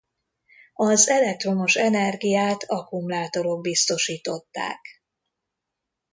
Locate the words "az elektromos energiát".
0.73-2.63